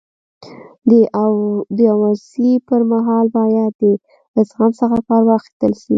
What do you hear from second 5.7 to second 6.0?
سي.